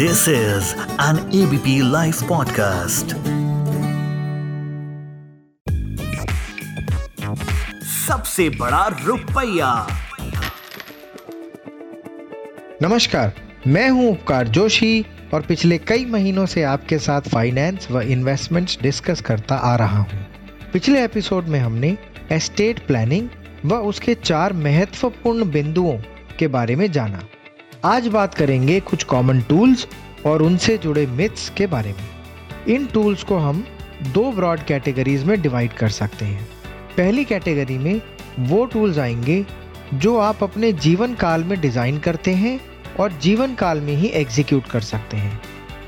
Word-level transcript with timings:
This 0.00 0.28
is 0.28 0.74
an 0.98 1.18
ABP 1.30 1.72
Life 1.82 2.20
podcast. 2.28 3.10
सबसे 7.84 8.48
बड़ा 8.48 8.86
रुपया 9.06 9.86
नमस्कार, 12.82 13.32
मैं 13.66 13.90
हूँ 13.90 14.10
उपकार 14.10 14.48
जोशी 14.48 15.06
और 15.34 15.42
पिछले 15.42 15.78
कई 15.78 16.04
महीनों 16.04 16.46
से 16.46 16.62
आपके 16.62 16.98
साथ 16.98 17.20
फाइनेंस 17.20 17.88
व 17.90 18.00
इन्वेस्टमेंट्स 18.00 18.78
डिस्कस 18.82 19.20
करता 19.20 19.54
आ 19.54 19.76
रहा 19.76 19.98
हूँ। 19.98 20.26
पिछले 20.72 21.04
एपिसोड 21.04 21.44
में 21.44 21.60
हमने 21.60 21.98
एस्टेट 22.32 22.86
प्लानिंग 22.86 23.28
व 23.64 23.74
उसके 23.74 24.14
चार 24.14 24.52
महत्वपूर्ण 24.52 25.50
बिंदुओं 25.50 25.98
के 26.38 26.48
बारे 26.48 26.76
में 26.76 26.92
जाना 26.92 27.22
आज 27.84 28.06
बात 28.08 28.34
करेंगे 28.34 28.78
कुछ 28.80 29.04
कॉमन 29.04 29.40
टूल्स 29.40 29.86
और 30.26 30.42
उनसे 30.42 30.76
जुड़े 30.78 31.04
मिथ्स 31.08 31.48
के 31.48 31.66
बारे 31.66 31.92
में। 31.92 32.74
इन 32.74 32.84
टूल्स 32.86 33.22
को 33.22 33.36
हम 33.36 33.64
दो 34.04 34.32
ब्रॉड 34.32 34.64
कैटेगरीज 34.64 35.24
में 35.24 35.40
डिवाइड 35.42 35.72
कर 35.72 35.88
सकते 35.88 36.24
हैं। 36.24 36.44
पहली 36.96 37.24
कैटेगरी 37.24 37.78
में 37.78 38.00
वो 38.40 38.64
टूल्स 38.64 38.98
आएँगे 38.98 39.44
जो 39.94 40.16
आप 40.18 40.42
अपने 40.42 40.72
जीवन 40.72 41.14
काल 41.14 41.44
में 41.44 41.60
डिज़ाइन 41.60 41.98
करते 41.98 42.34
हैं 42.34 42.58
और 43.00 43.12
जीवन 43.12 43.54
काल 43.54 43.80
में 43.80 43.94
ही 43.94 44.08
एग्जीक्यूट 44.14 44.66
कर 44.66 44.80
सकते 44.82 45.16
हैं। 45.16 45.40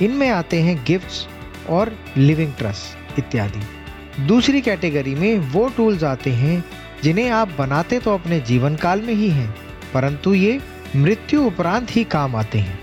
इनमें 0.00 0.28
आते 0.30 0.60
हैं 0.60 0.82
गिफ्ट्स 0.86 1.26
और 1.70 1.96
लिविंग 2.16 2.52
ट्रस्ट 2.58 3.18
इत्यादि। 3.18 4.26
दूसरी 4.26 4.60
कैटेगरी 4.60 5.14
में 5.14 5.38
वो 5.50 5.68
टूल्स 5.76 6.04
आते 6.04 6.30
हैं 6.32 6.64
जिन्हें 7.02 7.30
आप 7.30 7.56
बनाते 7.58 7.98
तो 7.98 8.14
अपने 8.14 8.40
जीवन 8.42 8.76
काल 8.76 9.00
में 9.00 9.14
ही 9.14 9.28
हैं, 9.30 9.54
परंतु 9.94 10.34
ये 10.34 10.60
मृत्यु 10.96 11.42
उपरांत 11.42 11.96
ही 11.96 12.04
काम 12.04 12.36
आते 12.36 12.58
हैं। 12.58 12.78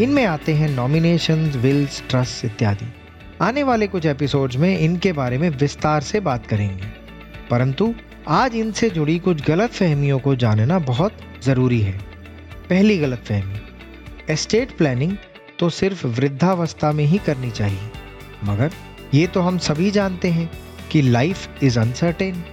इनमें 0.00 0.24
आते 0.26 0.54
हैं 0.54 0.68
नॉमिनेशन 0.68 1.34
विल्स 1.34 2.02
ट्रस्ट 2.10 2.44
इत्यादि। 2.44 2.94
आने 3.40 3.62
वाले 3.62 3.86
कुछ 3.86 4.06
एपिसोड्स 4.06 4.56
में 4.56 4.78
इनके 4.78 5.12
बारे 5.12 5.38
में 5.38 5.50
विस्तार 5.50 6.00
से 6.00 6.20
बात 6.20 6.46
करेंगे। 6.46 6.84
परंतु 7.50 7.94
आज 8.28 8.54
इनसे 8.54 8.90
जुड़ी 8.90 9.18
कुछ 9.18 9.46
गलत 9.46 9.70
फहमियों 9.70 10.18
को 10.18 10.36
जानना 10.36 10.78
बहुत 10.78 11.12
ज़रूरी 11.44 11.80
है। 11.80 11.98
पहली 12.70 12.98
गलत 12.98 13.18
फहमी 13.18 13.60
एस्टेट 14.30 14.76
प्लानिंग 14.76 15.16
तो 15.58 15.70
सिर्फ़ 15.70 16.06
वृद्धावस्था 16.06 16.92
में 16.92 17.04
ही 17.04 17.18
करनी 17.18 17.50
चाहिए। 17.50 17.90
मगर 18.44 18.70
ये 19.14 19.26
तो 19.26 19.40
हम 19.40 19.58
सभी 19.58 19.90
जानते 19.90 20.30
हैं 20.30 20.50
कि 20.90 21.02
लाइफ 21.02 21.62
इज़ 21.62 21.80
अनसर्टेन 21.80 22.44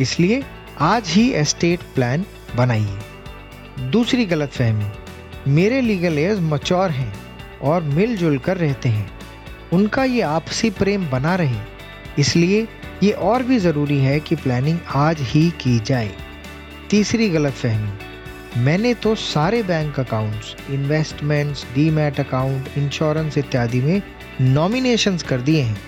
इसलिए 0.00 0.42
आज 0.80 1.08
ही 1.08 1.30
एस्टेट 1.30 1.80
प्लान 1.94 2.24
बनाइए। 2.56 2.98
दूसरी 3.80 4.26
गलत 4.26 4.50
फहमी। 4.50 4.86
मेरे 5.48 5.80
लीगल 5.80 6.18
एज 6.18 6.38
मच्योर 6.40 6.90
हैं 6.90 7.14
और 7.62 7.82
मिलजुल 7.82 8.38
कर 8.38 8.56
रहते 8.56 8.88
हैं। 8.88 9.10
उनका 9.72 10.04
ये 10.04 10.20
आपसी 10.20 10.70
प्रेम 10.70 11.10
बना 11.10 11.34
रहे। 11.34 11.60
इसलिए 12.18 12.68
ये 13.02 13.10
और 13.10 13.42
भी 13.42 13.58
ज़रूरी 13.58 13.98
है 13.98 14.20
कि 14.20 14.36
प्लानिंग 14.36 14.78
आज 14.94 15.16
ही 15.20 15.50
की 15.50 15.78
जाए। 15.78 16.10
तीसरी 16.90 17.28
गलत 17.30 17.52
फहमी। 17.52 18.60
मैंने 18.60 18.94
तो 18.94 19.14
सारे 19.14 19.62
bank 19.62 20.00
accounts 20.00 20.56
investments 20.70 21.66
demat 21.74 22.20
account 22.20 22.68
insurance 22.78 23.38
इत्यादि 23.38 23.80
में 23.80 24.02
नॉमिनेशंस 24.40 25.22
कर 25.22 25.40
दिए 25.40 25.62
हैं। 25.62 25.80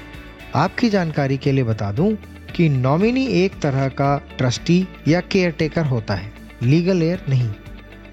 आपकी 0.55 0.91
जानकारी 0.91 1.37
के 1.37 1.53
लिए 1.53 1.65
बता 1.65 1.93
दूँ 1.93 2.15
कि 2.57 2.69
नॉमिनी 2.69 3.27
एक 3.27 3.61
तरह 3.61 3.89
का 3.89 4.17
ट्रस्टी 4.39 4.89
या 5.09 5.20
केयर 5.20 5.51
टेकर 5.51 5.87
होता 5.87 6.15
है। 6.15 6.33
लीगल 6.63 7.03
एयर 7.03 7.25
नहीं। 7.29 7.51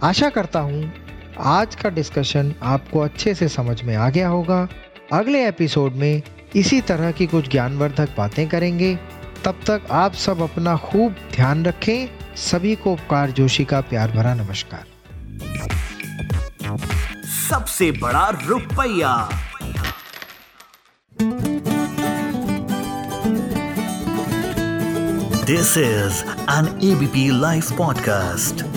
आशा 0.04 0.30
करता 0.30 0.60
हूँ 0.60 0.94
आज 1.40 1.76
का 1.76 1.90
डिस्कशन 1.90 2.54
आपको 2.64 3.00
अच्छे 3.00 3.34
से 3.34 3.48
समझ 3.48 3.84
में 3.84 3.96
आ 3.96 4.10
गया 4.10 4.28
होगा। 4.28 4.68
अगले 5.14 5.48
एपिसोड 5.48 5.94
में 5.94 6.22
इसी 6.56 6.82
तरह 6.82 7.12
की 7.12 7.26
कुछ 7.26 7.50
ज्ञानवर्धक 7.50 8.10
बातें 8.18 8.48
करेंगे। 8.50 9.00
तब 9.46 9.60
तक 9.68 9.82
आप 9.92 10.14
सब 10.14 10.42
अपना 10.42 10.76
खूब 10.76 11.16
ध्यान 11.36 11.66
रखें। 11.66 12.36
सभी 12.36 12.76
को 12.76 12.94
उपकार 12.94 13.32
जोशी 13.32 13.66
का 13.66 13.82
प्यार 13.82 14.12
भरा 14.12 14.34
नमस्कार। 14.34 14.86
सबसे 17.50 17.92
बड़ा 17.92 18.30
रुपया। 18.46 19.30
This 25.46 25.78
is 25.78 26.24
an 26.30 26.80
ABP 26.84 27.42
live 27.42 27.64
podcast 27.78 28.69